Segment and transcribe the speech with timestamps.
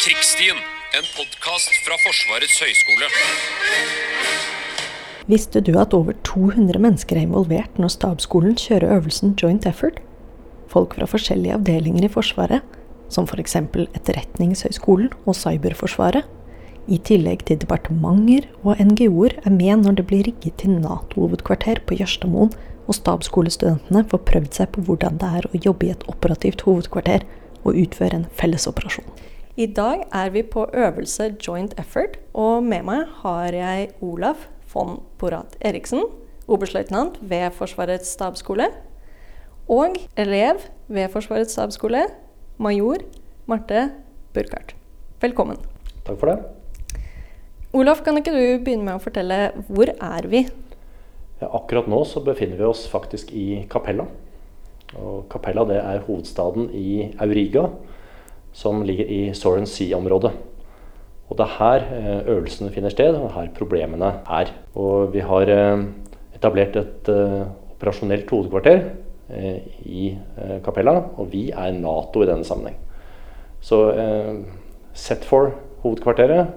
[0.00, 0.56] Krigsstien,
[0.96, 3.08] en podkast fra Forsvarets høgskole.
[5.28, 9.98] Visste du at over 200 mennesker er involvert når stabsskolen kjører øvelsen Joint Effort?
[10.72, 12.64] Folk fra forskjellige avdelinger i Forsvaret,
[13.12, 13.58] som f.eks.
[14.00, 16.24] Etterretningshøgskolen og Cyberforsvaret.
[16.88, 22.00] I tillegg til departementer og NGO-er er med når det blir rigget til Nato-hovedkvarter på
[22.00, 22.56] Jørstadmoen,
[22.88, 27.28] og stabsskolestudentene får prøvd seg på hvordan det er å jobbe i et operativt hovedkvarter
[27.66, 29.28] og utføre en fellesoperasjon.
[29.60, 35.02] I dag er vi på øvelse Joint Effort, og med meg har jeg Olaf von
[35.20, 36.00] Borat Eriksen,
[36.48, 38.70] oberstløytnant ved Forsvarets stabsskole,
[39.68, 42.06] og elev ved Forsvarets stabsskole,
[42.56, 43.04] major
[43.52, 43.90] Marte
[44.32, 44.72] Burkhardt.
[45.20, 45.60] Velkommen.
[46.08, 47.04] Takk for det.
[47.76, 50.46] Olaf, kan ikke du begynne med å fortelle hvor er vi?
[51.42, 54.08] Ja, akkurat nå så befinner vi oss faktisk i Capella.
[54.96, 57.68] Og Capella det er hovedstaden i Auriga,
[58.52, 60.32] som ligger i Soren Sea-området.
[61.30, 64.50] Og Det er her eh, øvelsene finner sted, og her problemene er.
[64.74, 65.84] Og Vi har eh,
[66.34, 68.82] etablert et eh, operasjonelt hovedkvarter
[69.86, 70.18] i
[70.64, 72.74] Capella, og vi er Nato i denne sammenheng.
[73.62, 73.78] Så
[74.90, 75.50] Z4,
[75.84, 76.48] hovedkvarteret,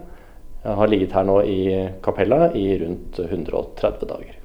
[0.66, 1.59] har ligget her nå i
[2.02, 4.40] Capella i rundt 130 dager.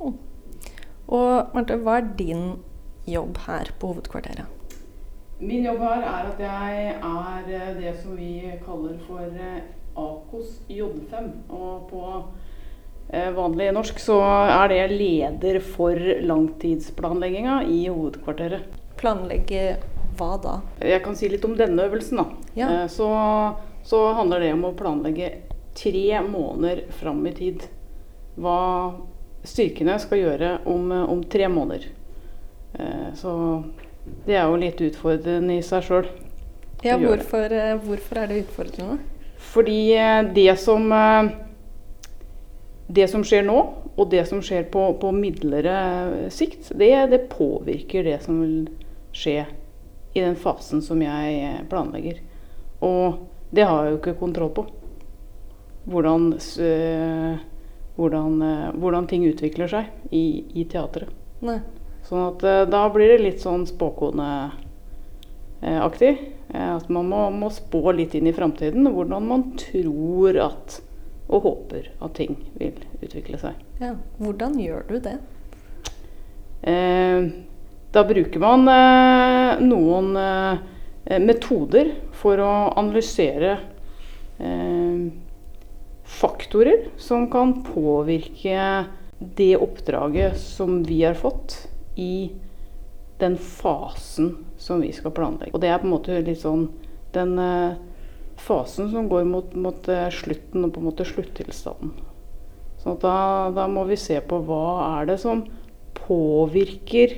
[0.00, 2.54] Og Marte, hva er din
[3.06, 4.55] jobb her på hovedkvarteret?
[5.38, 10.62] Min jobb her er at jeg er eh, det som vi kaller for eh, AKOS
[10.72, 11.28] J5.
[11.52, 12.04] Og på
[13.12, 18.80] eh, vanlig norsk så er det leder for langtidsplanlegginga i hovedkvarteret.
[18.96, 19.76] Planlegge
[20.16, 20.56] hva da?
[20.80, 22.22] Jeg kan si litt om denne øvelsen.
[22.22, 22.52] da.
[22.56, 22.72] Ja.
[22.88, 23.10] Så,
[23.84, 25.34] så handler det om å planlegge
[25.76, 27.66] tre måneder fram i tid.
[28.40, 28.60] Hva
[29.44, 31.90] styrkene skal gjøre om, om tre måneder.
[33.16, 33.34] Så
[34.26, 36.08] det er jo litt utfordrende i seg sjøl.
[36.84, 38.98] Ja, hvorfor, eh, hvorfor, er det utfordrende?
[39.52, 40.92] Fordi eh, det som
[42.86, 43.56] Det som skjer nå,
[43.98, 48.68] og det som skjer på, på midlere sikt, det, det, påvirker det som vil
[49.10, 49.40] skje
[50.14, 52.20] i den fasen som jeg planlegger.
[52.86, 54.66] Og det har jeg jo ikke kontroll på.
[55.90, 56.30] Hvordan
[57.96, 61.10] hvordan, eh, hvordan ting utvikler seg i, i teatret.
[61.44, 61.58] Nei.
[62.06, 66.10] Sånn at eh, da blir det litt sånn spåkoneaktig.
[66.54, 70.82] Eh, at man må, må, spå litt inn i framtiden hvordan man tror at
[71.26, 73.54] og håper at ting vil utvikle seg.
[73.82, 75.18] Ja, Hvordan gjør du det?
[76.62, 77.26] Eh,
[77.90, 80.56] da bruker man eh, noen eh,
[81.22, 83.58] metoder for å analysere
[84.38, 85.10] eh,
[86.06, 88.84] faktorer som kan påvirke
[89.18, 92.30] det oppdraget som vi har fått i
[93.18, 95.54] den fasen som vi skal planlegge.
[95.54, 96.68] Og det er på en måte litt sånn
[97.16, 97.78] den uh,
[98.36, 101.94] fasen som går mot, mot uh, slutten og på en måte sluttilstanden.
[102.82, 103.16] Så da,
[103.56, 105.46] da, må vi se på hva er det som
[105.96, 107.16] påvirker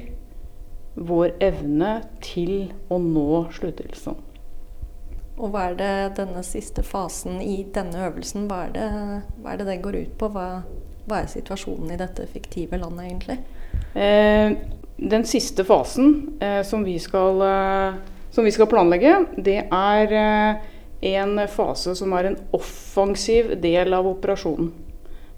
[0.95, 4.25] vår evne til å nå sluttilstanden.
[5.39, 8.87] Og hva er det denne siste fasen i denne øvelsen, hva er det
[9.43, 10.31] hva er det, det, går ut på?
[10.35, 10.47] Hva,
[11.07, 13.39] hva, er situasjonen i dette fiktive landet egentlig?
[13.99, 14.53] Eh,
[14.97, 17.95] den siste fasen eh, som, vi skal, eh,
[18.31, 20.15] som, vi skal, planlegge, det er
[21.09, 24.73] en fase som er en offensiv del av operasjonen.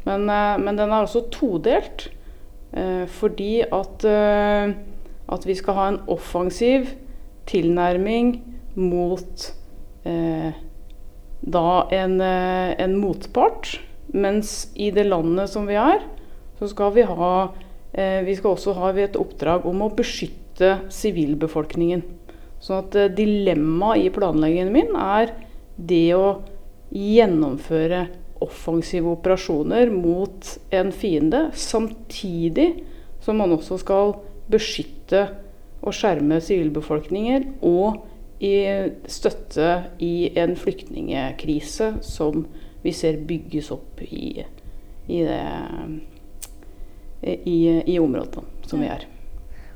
[0.04, 0.24] Men,
[0.64, 2.08] men den er også todelt.
[3.18, 6.86] Fordi at, at vi skal ha en offensiv
[7.50, 8.30] tilnærming
[8.78, 9.44] mot
[10.08, 10.54] eh,
[11.40, 13.74] da en, en, motpart.
[14.14, 16.06] Mens i det landet som vi er,
[16.58, 17.34] så skal vi ha
[17.90, 22.04] Vi skal også ha et oppdrag om å beskytte sivilbefolkningen.
[22.60, 25.32] Sånn at eh, dilemmaet i planleggingen min er
[25.80, 26.40] det å
[26.92, 28.04] gjennomføre
[28.44, 32.70] offensive operasjoner mot en fiende, samtidig
[33.24, 34.14] som man også skal
[34.50, 35.26] beskytte
[35.80, 38.06] og skjerme sivilbefolkninger og
[38.40, 39.68] støtte
[40.00, 42.46] i en flyktningkrise som
[42.80, 44.40] vi ser bygges opp i,
[45.04, 45.40] i, det,
[47.22, 49.06] i, i området som vi er.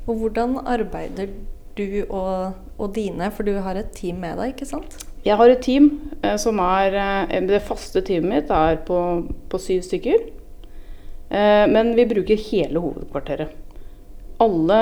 [0.04, 1.32] Og hvordan arbeider
[1.78, 4.96] du og, og, dine, for du har et team med deg, ikke sant?
[5.24, 5.88] Jeg har et team
[6.20, 8.98] eh, som er eh, Det faste teamet mitt er på,
[9.50, 10.26] på syv stykker.
[11.34, 13.60] Eh, men vi bruker hele hovedkvarteret.
[14.44, 14.80] Alle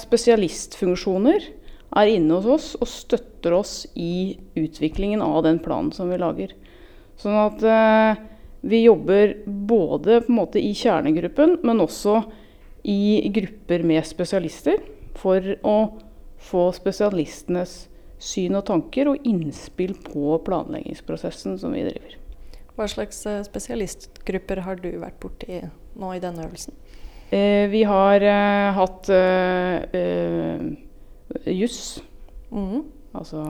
[0.00, 1.50] spesialistfunksjoner
[1.96, 6.52] er inne hos oss og støtter oss i utviklingen av den planen som vi lager.
[7.20, 8.24] Sånn at eh,
[8.66, 12.20] vi jobber både på en måte i kjernegruppen, men også
[12.86, 14.82] i grupper med spesialister.
[15.16, 15.76] For å
[16.46, 17.86] få spesialistenes
[18.22, 22.16] syn og tanker og innspill på planleggingsprosessen som vi driver.
[22.76, 25.62] Hva slags eh, spesialistgrupper har du vært borti
[25.96, 26.76] nå i denne øvelsen?
[27.32, 30.82] Eh, vi har eh, hatt eh, eh
[31.46, 32.02] juss,
[32.50, 32.84] Mm.
[33.12, 33.40] altså,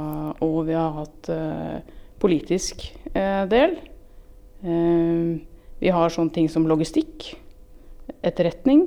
[0.41, 1.81] og vi har hatt eh,
[2.19, 3.77] politisk eh, del.
[4.63, 7.37] Vi har sånne ting som logistikk,
[8.25, 8.87] etterretning.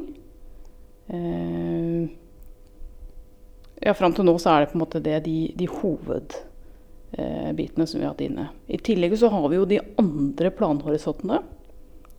[3.80, 8.00] ja, Fram til nå så er det på en måte det de, de hovedbitene som
[8.00, 8.46] vi har hatt inne.
[8.68, 11.38] I tillegg så har vi jo de andre planhorisontene.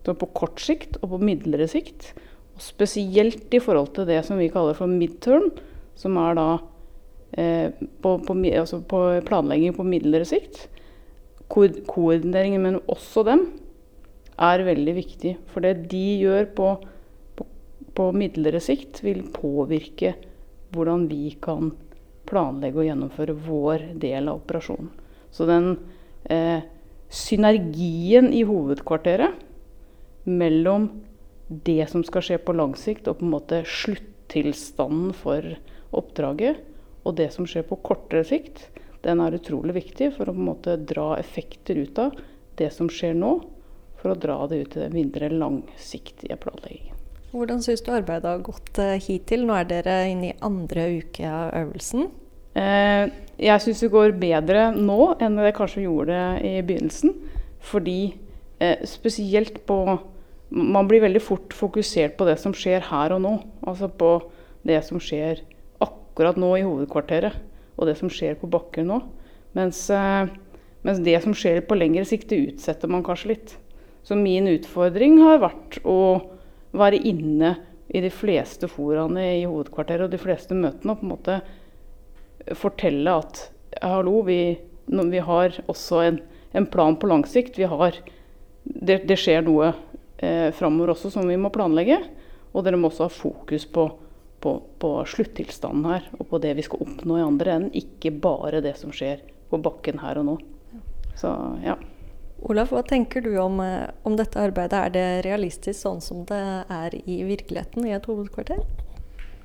[0.05, 2.11] Så på kort sikt og på midlere sikt.
[2.55, 5.51] Og spesielt i forhold til det som vi kaller for midterm,
[5.97, 6.47] som er da
[7.37, 7.69] eh,
[8.01, 10.65] på, på, altså på, planlegging på midlere sikt.
[11.51, 13.45] Ko koordineringen mellom oss og dem
[14.41, 15.35] er veldig viktig.
[15.51, 16.67] For det de gjør på,
[17.37, 17.47] på,
[17.97, 20.15] på midlere sikt, vil påvirke
[20.71, 21.73] hvordan vi kan
[22.29, 24.91] planlegge og gjennomføre vår del av operasjonen.
[25.31, 25.73] Så den
[26.31, 26.63] eh,
[27.11, 30.89] synergien i hovedkvarteret mellom
[31.51, 35.43] det som skal skje på lang sikt, og på en måte sluttilstanden for
[35.97, 36.61] oppdraget,
[37.03, 38.69] og det som skjer på kortere sikt,
[39.05, 42.17] den er utrolig viktig for å på en måte dra effekter ut av
[42.59, 43.33] det som skjer nå,
[44.01, 46.97] for å dra det ut til den mindre langsiktige planleggingen.
[47.31, 49.45] Hvordan syns du arbeidet har gått eh, hittil?
[49.47, 52.09] Nå er dere inne i andre uke av øvelsen.
[52.59, 53.05] Eh,
[53.39, 57.15] jeg syns det går bedre nå enn det kanskje gjorde i begynnelsen.
[57.63, 57.99] Fordi
[58.59, 59.83] eh, spesielt på
[60.51, 63.29] Man blir veldig fort fokusert på det som skjer her og nå.
[63.63, 64.09] Altså på
[64.67, 65.39] det som skjer
[65.79, 67.37] akkurat nå i hovedkvarteret,
[67.81, 69.01] og det som skjer på bakken nå.
[69.57, 69.83] Mens,
[70.85, 73.55] mens det som skjer på lengre sikt, det utsetter man kanskje litt.
[74.05, 75.97] Så min utfordring har vært å
[76.77, 77.55] være inne
[77.91, 81.39] i de fleste foraene i hovedkvarteret og de fleste møtene og på en måte
[82.57, 83.43] fortelle at
[83.83, 84.57] hallo, vi,
[84.87, 86.19] vi har også en,
[86.57, 87.59] en, plan på lang sikt.
[87.59, 87.97] Har,
[88.63, 89.73] det, det, skjer noe
[90.17, 91.99] eh, framover også som vi må planlegge.
[92.51, 93.87] Og dere må også ha fokus på,
[94.41, 97.73] på, på sluttilstanden her og på det vi skal oppnå i andre enden.
[97.77, 99.21] Ikke bare det som skjer
[99.51, 100.37] på bakken her og nå.
[101.19, 101.31] Så
[101.65, 101.77] ja.
[102.41, 104.73] Olaf, hva tenker du om, eh, om, dette arbeidet?
[104.73, 106.41] Er det realistisk sånn som det
[106.73, 108.63] er i virkeligheten i et hovedkvarter?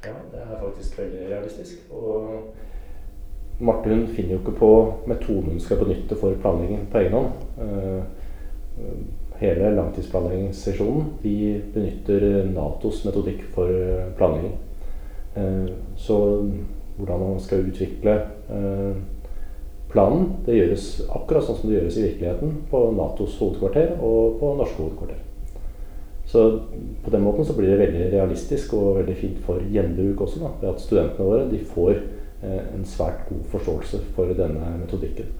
[0.06, 1.90] Ja, det er faktisk veldig realistisk.
[1.92, 2.54] Og
[3.60, 4.72] Marte hun finner jo ikke på
[5.10, 7.44] metoden hun skal benytte for planlegging på egen hånd.
[7.60, 8.02] Uh,
[9.40, 11.36] hele langtidsplanleggingssesjonen de
[11.74, 13.72] benytter Natos metodikk for
[14.16, 14.56] planlegging.
[15.36, 15.68] Uh,
[16.00, 16.16] så
[16.96, 18.14] hvordan man skal utvikle
[18.48, 18.96] uh,
[19.92, 24.50] Planen det gjøres akkurat sånn som det gjøres i virkeligheten på Natos hovedkvarter og på
[24.58, 25.22] norske hovedkvarter.
[26.26, 26.42] Så
[27.04, 30.42] på den måten så blir det veldig realistisk og veldig fint for gjenbruk også.
[30.42, 35.30] Da, ved at studentene våre de får eh, en svært god forståelse for denne metodikken.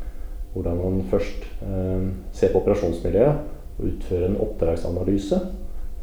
[0.54, 5.40] Hvordan man først eh, ser på operasjonsmiljøet og utfører en oppdragsanalyse.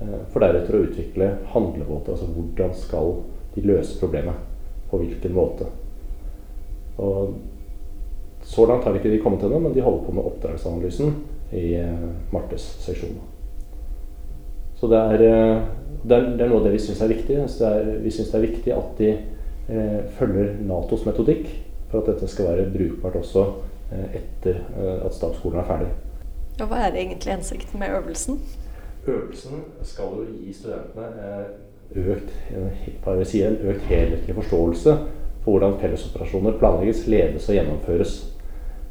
[0.04, 2.18] Eh, for deretter å utvikle handlemåte.
[2.18, 3.16] Altså hvordan skal
[3.56, 4.36] de løser problemet?
[4.90, 5.68] På hvilken måte?
[7.02, 7.34] Og
[8.44, 11.16] så langt har ikke de kommet ennå, men de holder på med oppdragsanalysen
[11.56, 13.16] i uh, Martes seksjon.
[14.76, 15.62] Så det er, uh,
[16.04, 17.38] det, er, det er, noe av det vi syns er viktig.
[17.40, 21.46] Er, vi syns det er viktig at de eh, følger Natos metodikk
[21.88, 23.46] for at dette skal være brukbart også
[23.94, 24.58] etter
[25.06, 25.92] at stabsskolen er ferdig.
[26.58, 28.40] Og hva er egentlig hensikten med øvelsen?
[29.08, 31.30] Øvelsen skal jo gi studentene
[31.96, 32.30] økt,
[33.28, 34.96] si, en økt helhetlig forståelse
[35.44, 38.14] for hvordan fellesoperasjoner planlegges, ledes og gjennomføres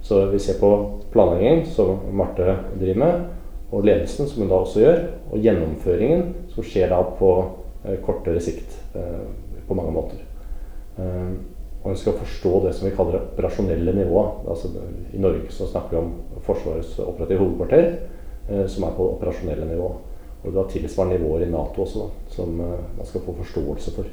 [0.02, 3.20] så vi ser på planleggingen, som Marte driver med,
[3.70, 7.30] og ledelsen, som hun da også gjør, og gjennomføringen, som skjer da på
[7.86, 9.22] eh, kortere sikt eh,
[9.68, 10.18] på mange måter.
[10.98, 11.30] Eh,
[11.82, 14.42] og hun skal forstå det som vi kaller det operasjonelle nivået.
[14.50, 14.72] Altså,
[15.14, 17.88] I Norge så snakker vi om Forsvarets operative hovedkvarter,
[18.50, 19.92] eh, som er på operasjonelle nivå.
[20.42, 23.94] Og du har tilsvarende nivåer i Nato også, da, som eh, man skal få forståelse
[23.94, 24.10] for.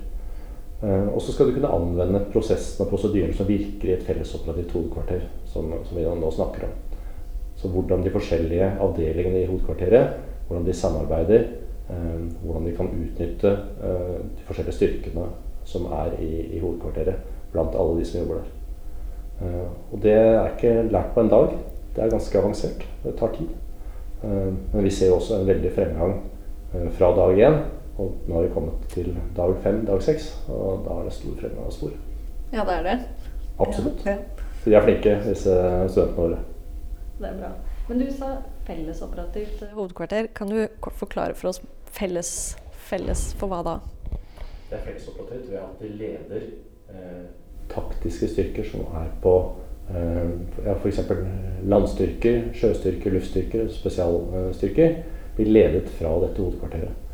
[0.84, 4.72] Eh, og så skal du kunne anvende prosessen og prosedyren som virker i et fellesoperativt
[4.78, 6.78] hovedkvarter, som, som, vi nå snakker om.
[7.60, 11.44] Så hvordan de forskjellige avdelingene i hovedkvarteret hvordan de samarbeider,
[11.90, 13.52] eh, hvordan de kan utnytte
[13.84, 15.28] eh, de forskjellige styrkene
[15.68, 17.20] som er i, i, hovedkvarteret,
[17.52, 18.56] blant alle de som jobber der.
[19.92, 21.54] og det er ikke lært på en dag.
[21.96, 22.86] Det er ganske avansert.
[23.04, 23.48] Det tar tid.
[24.22, 26.16] Men vi ser også en veldig fremgang
[26.98, 27.60] fra dag én
[28.00, 31.36] og nå har vi kommet til dag fem, dag seks, og da er det stor
[31.42, 31.96] fremgang og spor.
[32.54, 32.96] Ja, det er det.
[33.60, 34.06] Absolutt.
[34.06, 34.46] Ja, ja.
[34.64, 35.56] Så de er flinke, disse
[35.92, 36.40] studentene våre.
[37.20, 37.52] Det er bra.
[37.90, 38.32] Men du sa
[38.68, 40.30] fellesoperativt hovedkvarter.
[40.36, 41.62] Kan du kort forklare for oss
[41.92, 42.32] felles,
[42.72, 43.76] felles for hva da?
[44.70, 46.46] Det er fellesoperativt ved at de leder
[46.94, 47.24] eh,
[47.72, 51.00] taktiske styrker som er på Eh, ja, F.eks.
[51.70, 54.98] landstyrker, sjøstyrker, luftstyrker, spesialstyrker
[55.38, 57.08] blir ledet fra dette hovedkvarteret.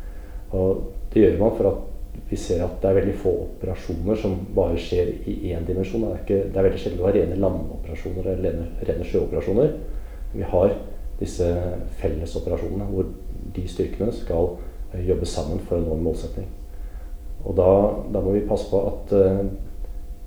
[0.56, 1.84] Og det gjør man for at
[2.30, 6.02] vi ser at det er veldig få operasjoner som bare skjer i én dimensjon.
[6.02, 9.74] Det er, ikke, det er veldig sjelden å ha rene landoperasjoner eller rene, rene sjøoperasjoner.
[10.34, 10.74] Vi har
[11.20, 11.50] disse
[12.00, 13.12] fellesoperasjonene hvor
[13.56, 14.56] de styrkene skal
[14.92, 16.48] eh, jobbe sammen for å nå en målsetning.
[17.46, 17.70] Og da,
[18.10, 19.14] da må vi passe på at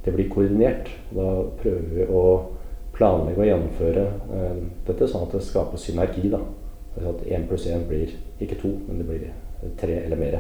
[0.06, 0.90] det blir koordinert.
[1.12, 1.28] Da
[1.60, 2.24] prøver vi å
[2.96, 6.30] planlegge og gjennomføre eh, dette sånn at det skaper synergi.
[6.32, 6.42] da.
[7.00, 9.30] At én pluss én blir ikke to, men det blir
[9.80, 10.40] tre eller mer.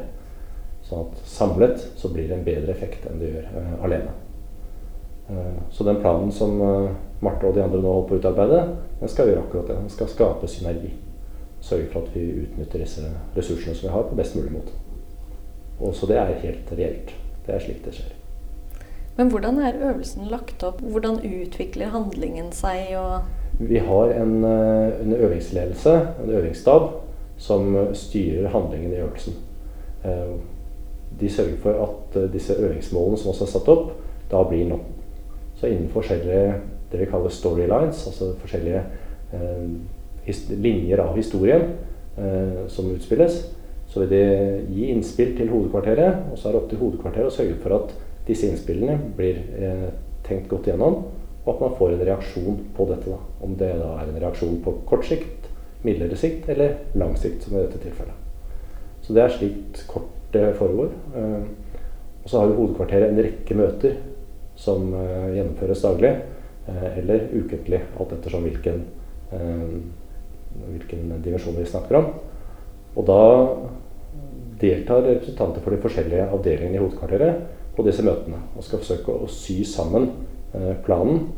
[0.83, 4.15] Sånn at samlet så blir det en bedre effekt enn det gjør eh, alene.
[5.29, 6.89] Eh, så den planen som uh,
[7.21, 8.61] Marte og de andre nå holder på å utarbeide,
[8.99, 9.79] den skal gjøre akkurat det.
[9.83, 10.93] Den skal skape synergi.
[11.61, 13.03] Sørge for at vi utnytter disse
[13.35, 14.75] ressursene som vi har, på best mulig måte.
[15.79, 17.13] Og så det er helt reelt.
[17.45, 18.18] Det er slik det skjer.
[19.19, 20.79] Men hvordan er øvelsen lagt opp?
[20.79, 22.95] Hvordan utvikler handlingen seg?
[23.59, 26.81] vi har en, en øvingsledelse, en øvingsstab,
[27.37, 29.33] som styrer handlingen i øvelsen.
[30.05, 30.39] Eh,
[31.19, 33.91] de sørger for at eh, disse øvingsmålene som også er satt opp,
[34.31, 34.87] da blir nådd.
[35.59, 36.53] Så innen forskjellige
[36.91, 38.83] det vi kaller storylines, altså forskjellige
[39.33, 41.61] eh, linjer av historien
[42.17, 43.41] eh, som utspilles,
[43.87, 47.33] så vil det gi innspill til hovedkvarteret, og så er det opp til hovedkvarteret å
[47.33, 47.95] sørge for at
[48.29, 49.89] disse innspillene blir eh,
[50.27, 51.01] tenkt godt gjennom,
[51.45, 53.09] og at man får en reaksjon på dette.
[53.09, 53.19] Da.
[53.45, 55.49] Om det da er en reaksjon på kort sikt,
[55.85, 58.15] midlere sikt eller lang sikt, som i dette tilfellet.
[59.01, 60.91] Så det er slik kort det foregår.
[61.15, 61.43] Eh,
[62.23, 63.95] og så har jo hovedkvarteret en rekke møter
[64.59, 68.83] som eh, gjennomføres daglig eh, eller ukentlig, alt ettersom hvilken,
[70.69, 72.07] hvilken dimensjon vi snakker om.
[72.97, 73.21] Og da
[74.59, 79.31] deltar representanter for de forskjellige avdelingene i hovedkvarteret på disse møtene og skal forsøke å
[79.31, 80.11] sy sammen
[80.83, 81.29] planen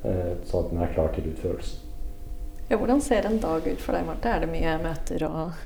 [0.00, 1.90] sånn at den er klar til utførelse.
[2.70, 4.30] Ja, hvordan ser en dag ut for deg, Marte?
[4.30, 5.56] Er det mye møter og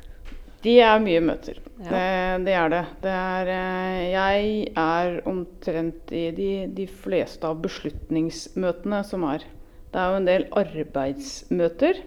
[0.64, 1.59] De er mye møter.
[1.76, 1.91] Ja.
[1.91, 2.79] Det, det, er det.
[3.03, 9.45] det er, eh, jeg er omtrent i de, de, fleste av beslutningsmøtene som er.
[9.93, 12.00] Det er jo en del arbeidsmøter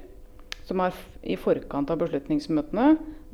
[0.66, 2.88] som er i forkant av beslutningsmøtene.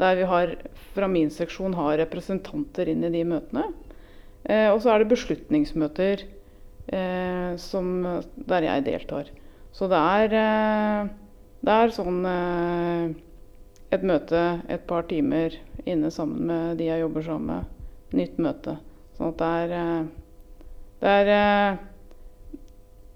[0.04, 0.58] Der vi har,
[0.98, 3.70] fra min seksjon har representanter inn i de møtene.
[4.50, 6.26] Eh, og så er det beslutningsmøter
[6.94, 7.94] eh, som,
[8.36, 9.30] der jeg deltar.
[9.74, 11.12] Så det er eh,
[11.64, 15.56] det er sånn et møte et par timer
[15.88, 17.88] inne sammen med de jeg jobber sammen med.
[18.20, 18.76] Nytt møte.
[19.16, 20.10] Sånn at det er,
[21.00, 21.32] det er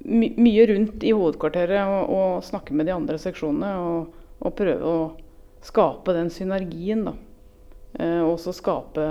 [0.08, 5.02] my mye rundt i hovedkvarteret å snakke med de andre seksjonene og, og, prøve å
[5.66, 7.04] skape den synergien.
[7.10, 7.14] da.
[8.00, 9.08] Eh, og også skape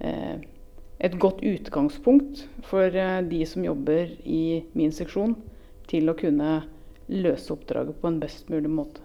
[0.00, 0.40] eh,
[0.98, 5.34] et godt utgangspunkt for eh, de som jobber i min seksjon,
[5.90, 6.62] til å kunne
[7.12, 9.02] løse oppdraget på en best mulig måte.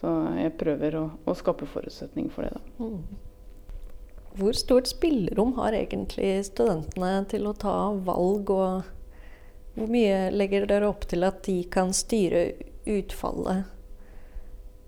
[0.00, 2.56] Så jeg prøver å, å skape forutsetninger for det.
[2.56, 2.88] da.
[2.88, 3.22] Mm.
[4.34, 10.88] Hvor stort spillerom har egentlig studentene til å ta valg, og hvor mye legger dere
[10.90, 12.48] opp til at de kan styre
[12.90, 13.70] utfallet?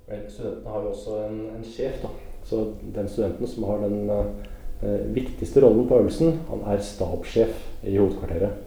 [0.08, 2.10] Vel, studentene har jo også en, en sjef, da.
[2.46, 4.50] Så den studenten som har den uh,
[5.14, 8.66] viktigste rollen på øvelsen, han er stabssjef i hovedkvarteret.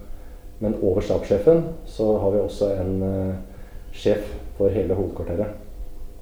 [0.59, 3.35] Men over stabssjefen så har vi også en uh,
[3.95, 4.25] sjef
[4.57, 5.53] for hele hovedkvarteret,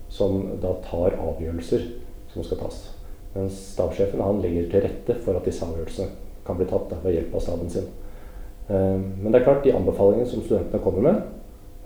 [0.10, 1.88] som da tar avgjørelser
[2.34, 2.82] som skal tas.
[3.34, 6.12] Mens stabssjefen han legger til rette for at disse avgjørelsene
[6.48, 7.90] kan bli tatt da, ved hjelp av staben sin.
[8.70, 11.18] Eh, men det er klart, de anbefalingene som studentene kommer med,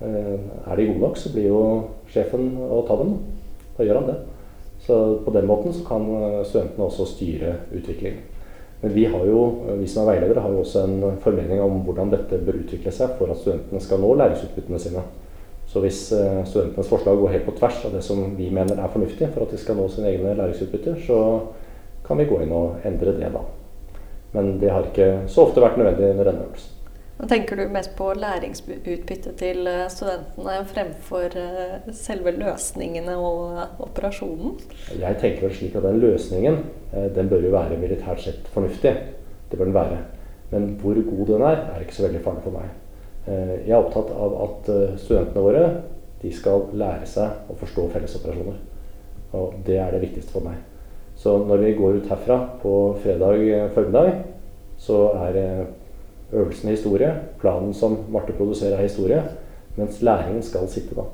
[0.04, 1.64] eh, er de gode nok, så blir jo
[2.12, 3.18] sjefen å ta dem.
[3.78, 4.18] Da gjør han det.
[4.86, 8.24] Så på den måten kan eh, studentene også styre utviklingen.
[8.82, 9.42] Men vi, jo,
[9.78, 13.14] vi som er veiledere har jo også en formening om hvordan dette bør utvikle seg
[13.20, 15.04] for at studentene skal nå læringsutbyttene sine.
[15.70, 18.92] Så hvis eh, studentenes forslag går helt på tvers av det som vi mener er
[18.92, 21.20] fornuftig for at de skal nå sine egne læringsutbytter, så
[22.08, 23.46] kan vi gå inn og endre det, da.
[24.34, 26.71] Men det har ikke så ofte vært nødvendig under denne øvelsen.
[27.22, 34.58] Nå tenker du mest på læringsutbytte til eh, studentene fremfor eh, selve løsningene og operasjonen?
[34.98, 36.64] Jeg tenker vel slik at den løsningen
[37.16, 38.96] den bør jo være militært sett fornuftig.
[39.52, 40.02] Det bør den være.
[40.52, 42.72] Men hvor god den er, er ikke så veldig farlig for meg.
[43.28, 45.66] Eh, jeg er opptatt av at eh, studentene våre
[46.22, 48.58] de skal lære seg å forstå fellesoperasjoner.
[49.38, 50.58] Og det er det viktigste for meg.
[51.22, 52.74] Så når vi går ut herfra på
[53.04, 54.24] fredag eh, formiddag,
[54.82, 55.38] så er
[56.34, 57.12] øvelsen historie.
[57.40, 59.24] Planen som Marte produserer, er historie.
[59.76, 61.08] Mens læringen skal sitte da.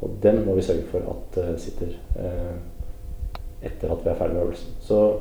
[0.00, 2.56] Og den må vi sørge for at uh, sitter uh,
[3.62, 4.74] etter at vi er ferdig med øvelsen.
[4.80, 5.18] Så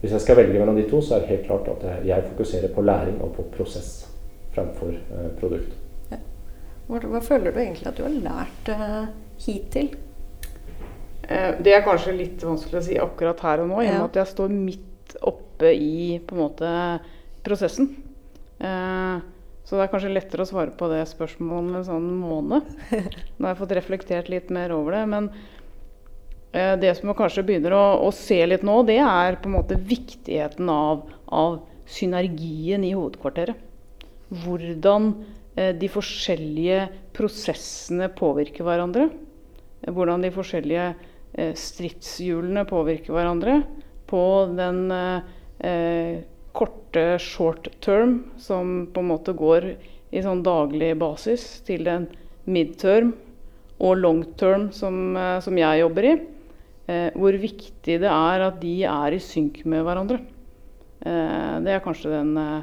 [0.00, 2.74] hvis jeg skal velge mellom de to, så er det helt klart at jeg fokuserer
[2.74, 4.08] på læring og på prosess
[4.54, 5.76] fremfor uh, produkt.
[6.10, 6.18] Ja.
[6.88, 9.14] Hva, hva føler du egentlig at du har lært uh,
[9.46, 9.94] hittil?
[11.28, 14.04] Eh, det er kanskje litt vanskelig å si akkurat her og nå, i og med
[14.04, 16.72] at jeg står midt oppe i på en måte
[17.46, 17.90] prosessen.
[18.58, 19.18] Eh,
[19.66, 22.68] så det er kanskje lettere å svare på det spørsmålet om en sånn måned.
[23.36, 25.04] Nå har jeg fått reflektert litt mer over det.
[25.10, 25.30] Men
[26.52, 29.56] eh, det som jeg kanskje begynner å, å, se litt nå, det er på en
[29.58, 31.58] måte viktigheten av, av
[31.90, 33.58] synergien i hovedkvarteret.
[34.44, 35.12] Hvordan
[35.58, 36.86] eh, de forskjellige
[37.16, 39.10] prosessene påvirker hverandre.
[39.86, 40.88] Hvordan de forskjellige
[41.36, 43.58] stridshjulene påvirker hverandre
[44.08, 44.22] på
[44.56, 46.22] den eh,
[46.56, 49.74] korte short term, som på en måte går
[50.16, 52.08] i sånn daglig basis, til en
[52.48, 53.12] midterm
[53.76, 56.16] og long term, som, eh, som jeg jobber i.
[56.86, 60.20] Eh, hvor viktig det er at de er i synk med hverandre.
[61.02, 62.62] Eh, det er kanskje den, eh,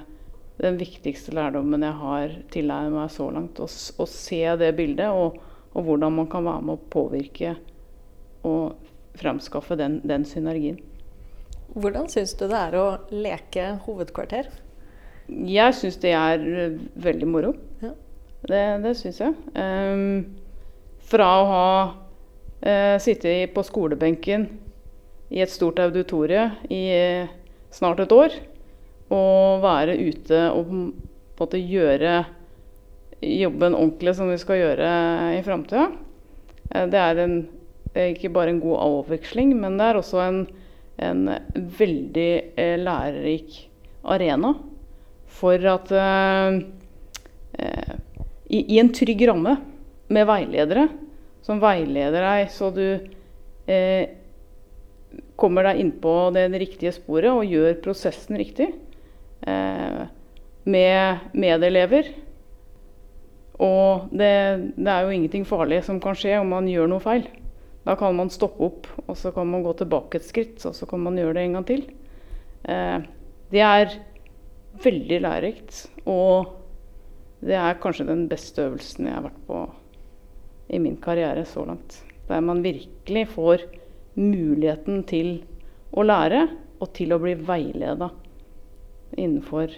[0.61, 3.59] den, viktigste lærdommen jeg har tilegnet meg så langt.
[3.59, 5.41] Å, å se det bildet, og,
[5.73, 7.57] og, hvordan man kan være med å påvirke
[8.47, 8.79] og
[9.19, 10.79] fremskaffe den, den synergien.
[11.73, 14.49] Hvordan syns du det er å leke hovedkvarter?
[15.27, 17.53] Jeg syns det er eh, veldig moro.
[17.81, 17.93] Ja.
[18.43, 19.33] Det, det syns jeg.
[19.55, 20.25] Um,
[21.07, 24.49] fra å ha uh, sittet på skolebenken
[25.33, 26.83] i et stort auditorie i
[27.23, 27.31] uh,
[27.73, 28.35] snart et år,
[29.13, 30.87] og være ute og på en
[31.39, 32.23] måte gjøre
[33.23, 34.89] jobben ordentlig som vi skal gjøre
[35.39, 37.37] i framtida, uh, det er en,
[37.95, 40.43] ikke bare en god avveksling, men det er også en
[41.01, 41.27] en
[41.79, 43.57] veldig eh, lærerik
[44.03, 44.53] arena
[45.33, 46.57] for at eh,
[47.59, 47.93] eh,
[48.53, 49.55] i, i, en trygg ramme
[50.13, 50.87] med veiledere
[51.43, 52.85] som veileder deg så du
[53.65, 54.03] eh,
[55.39, 58.69] kommer deg innpå det riktige sporet og gjør prosessen riktig.
[59.43, 60.03] Eh,
[60.63, 62.07] med medelever.
[63.59, 64.33] Og det,
[64.77, 67.27] det, er jo ingenting farlig som kan skje om man gjør noe feil.
[67.83, 70.87] Da kan man stoppe opp, og så kan man gå tilbake et skritt, og så
[70.87, 71.85] kan man gjøre det en gang til.
[72.63, 72.99] Eh,
[73.51, 73.97] det er
[74.83, 76.53] veldig lærerikt, og
[77.43, 79.63] det er kanskje den beste øvelsen jeg har vært på
[80.73, 81.99] i min karriere så langt.
[82.29, 83.65] Der man virkelig får
[84.15, 85.35] muligheten til
[85.91, 86.47] å lære,
[86.79, 88.09] og til å bli veileda
[89.15, 89.71] innenfor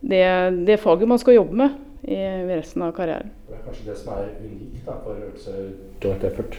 [0.00, 0.24] det,
[0.66, 2.18] det, faget man skal jobbe med i,
[2.50, 3.30] resten av karrieren.
[3.48, 5.54] Det er kanskje det som er unikt da, for øvelse
[6.02, 6.58] joint effort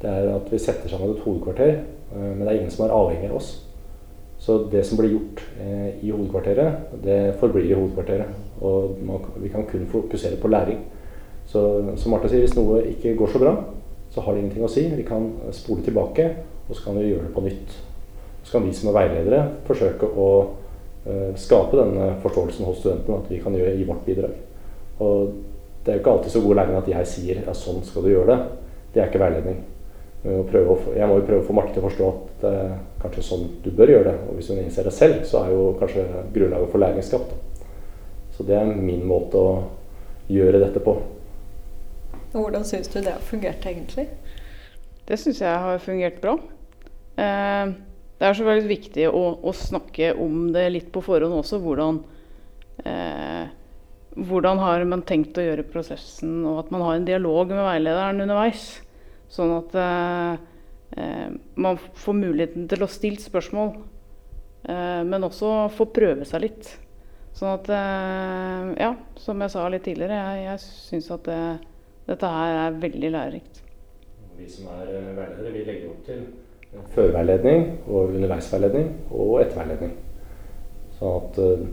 [0.00, 1.74] det er at vi setter sammen et hovedkvarter,
[2.12, 3.50] eh, men det er ingen som er avhengig av oss.
[4.40, 8.38] Så det som blir gjort eh, i hovedkvarteret, det forblir i hovedkvarteret.
[8.64, 8.96] Og
[9.36, 10.80] vi kan kun fokusere på læring.
[11.46, 11.60] Så
[11.96, 13.52] som Martha sier, hvis noe ikke går så bra,
[14.10, 14.86] så har det ingenting å si.
[14.96, 16.28] Vi kan spole tilbake,
[16.68, 17.74] og så kan vi gjøre det på nytt.
[18.42, 23.30] Så kan vi som er veiledere forsøke å uh, skape denne forståelsen hos studentene, at
[23.30, 24.38] vi kan gjøre i vårt bidrag.
[25.04, 25.34] Og
[25.84, 28.12] det er jo ikke alltid så god læring at jeg sier ja, sånn skal du
[28.14, 28.40] gjøre det.
[28.94, 29.60] Det er ikke veiledning.
[30.20, 30.32] Å,
[30.92, 33.46] jeg må jo prøve å få Marte til å forstå at det er kanskje sånn
[33.64, 34.16] du bør gjøre det.
[34.28, 36.04] Og hvis hun innser det selv, så er jo kanskje
[36.34, 37.32] grunnlaget for læring skapt.
[38.36, 39.54] Så det er min måte å
[40.30, 40.98] gjøre dette på.
[42.34, 44.06] Hvordan syns du det har fungert egentlig?
[45.08, 46.36] Det syns jeg har fungert bra.
[47.18, 47.72] Eh,
[48.20, 51.58] det er selvfølgelig viktig å, å, snakke om det litt på forhånd også.
[51.64, 52.02] Hvordan,
[52.84, 53.48] eh,
[54.20, 58.20] hvordan har man tenkt å gjøre prosessen, og at man har en dialog med veilederen
[58.28, 58.68] underveis.
[59.30, 60.32] Sånn at eh,
[60.98, 63.76] eh, man får muligheten til å stille spørsmål,
[64.66, 66.70] eh, men også få prøve seg litt.
[67.36, 71.40] Sånn at eh, Ja, som jeg sa litt tidligere, jeg, jeg syns at det,
[72.10, 73.62] dette her er veldig lærerikt.
[74.40, 76.26] Vi som er eh, veiledere, vi legger opp til
[76.94, 79.94] førveiledning og underveisveiledning og etterveiledning.
[80.98, 81.64] Sånn at eh,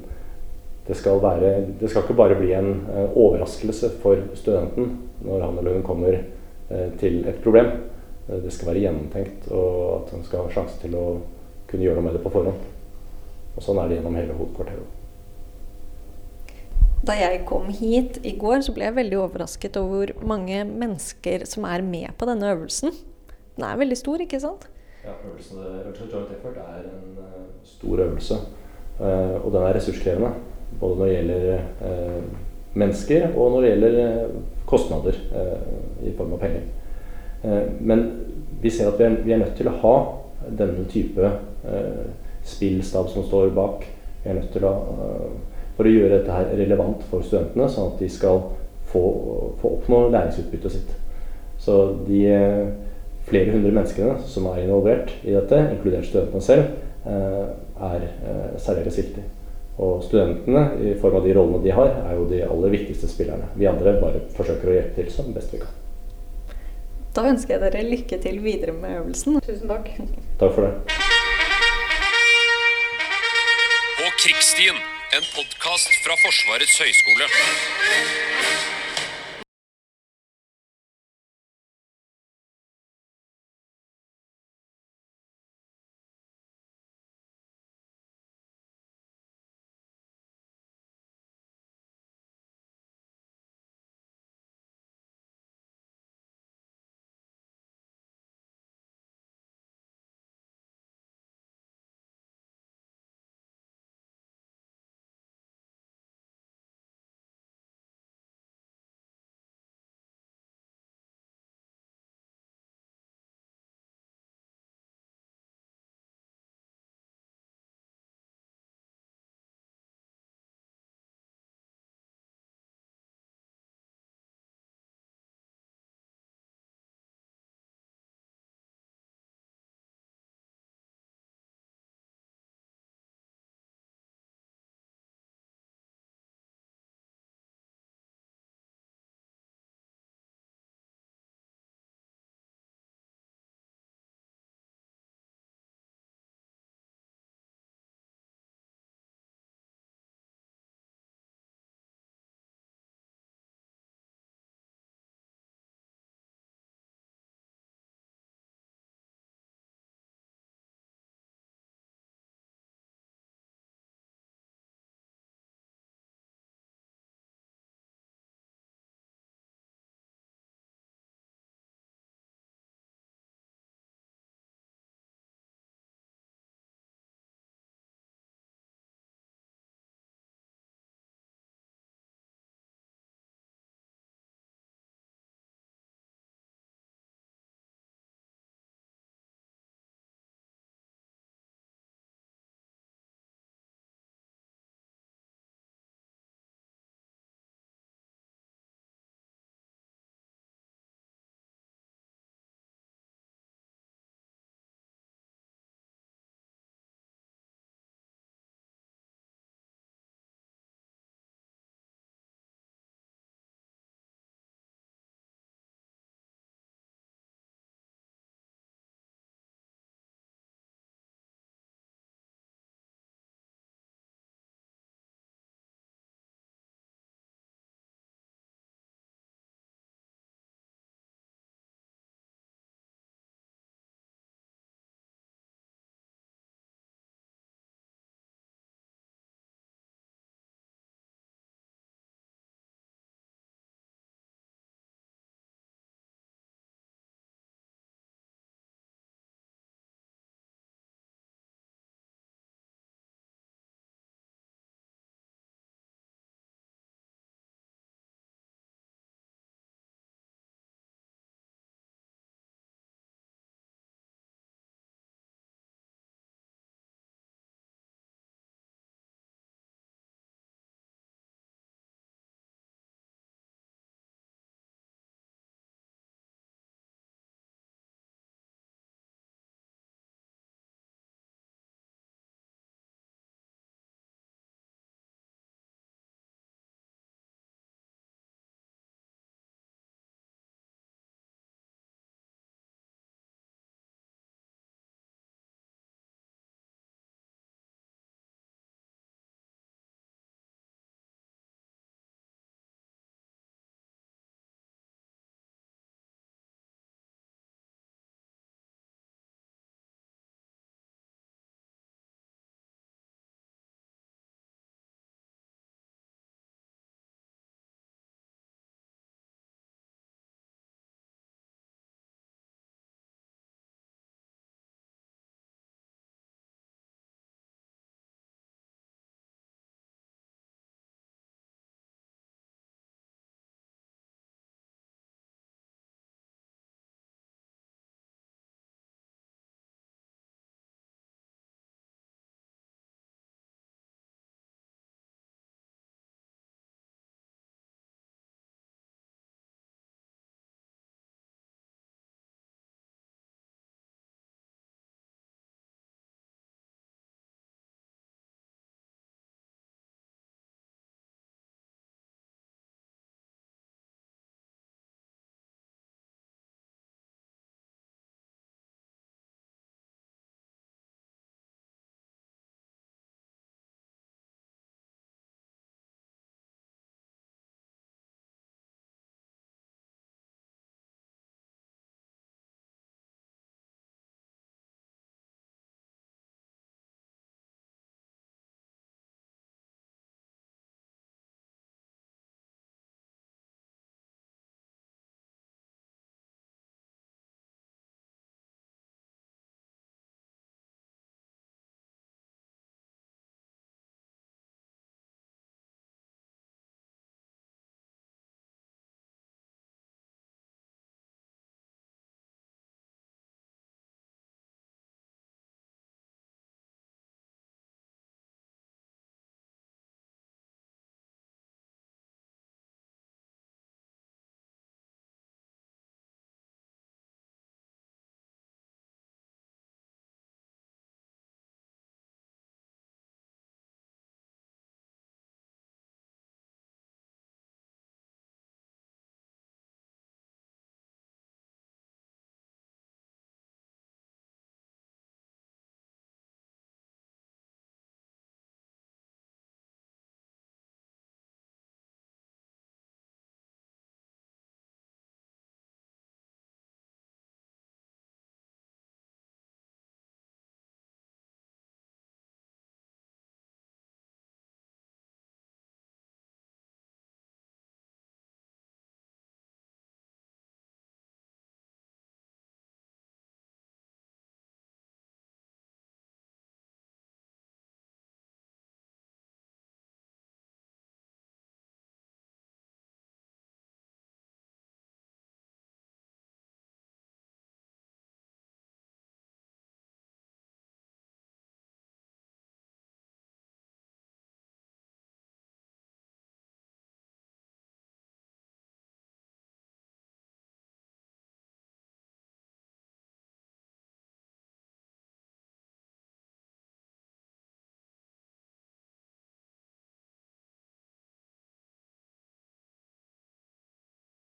[0.87, 4.93] det skal, være, det skal ikke bare bli en overraskelse for studenten
[5.25, 6.15] når han eller hun kommer
[6.99, 7.71] til et problem.
[8.29, 11.05] Eh, det skal være gjennomtenkt, og at han skal ha sjanse til å
[11.67, 12.63] kunne gjøre noe med det på forhånd.
[13.57, 14.93] Og Sånn er det gjennom hele hovedkvarteret.
[17.07, 21.45] Da jeg kom hit i går, så ble jeg veldig overrasket over hvor mange mennesker
[21.49, 22.91] som er med på denne øvelsen.
[23.55, 24.65] Den er veldig stor, ikke sant?
[25.05, 28.39] Ja, øvelsen, øvelsen Joint Effort er en uh, stor øvelse.
[28.97, 30.33] Uh, og den er ressurskrevende.
[30.81, 32.23] Både når det gjelder uh,
[32.77, 34.29] mennesker, og når det gjelder
[34.67, 36.61] kostnader eh, i form av penger.
[37.43, 38.05] Eh, men
[38.61, 39.95] vi ser at vi er, vi er, nødt til å ha
[40.59, 42.07] denne type eh,
[42.47, 43.85] spillstab som står bak.
[44.23, 44.73] Vi er nødt til å,
[45.77, 48.43] for å gjøre dette her relevant for studentene, sånn at de skal
[48.91, 49.03] få,
[49.61, 50.93] få oppnå læringsutbyttet sitt.
[51.61, 52.21] Så de
[53.27, 56.75] flere hundre menneskene som er involvert i dette, inkludert studentene selv,
[57.07, 58.07] er
[58.59, 59.23] særdeles viktig.
[59.77, 63.51] Og studentene, i form av de rollene de har, er jo de aller viktigste spillerne.
[63.59, 65.75] Vi andre bare forsøker å hjelpe til som best vi kan.
[67.13, 69.39] Da ønsker jeg dere lykke til videre med øvelsen.
[69.45, 69.89] Tusen takk.
[70.41, 70.73] Takk for det.
[73.97, 74.81] På Krigsstien,
[75.17, 78.26] en podkast fra Forsvarets høgskole.